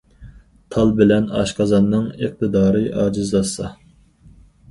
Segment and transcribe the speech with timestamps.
[0.75, 3.69] تال بىلەن ئاشقازاننىڭ ئىقتىدارى ئاجىزلاشسا.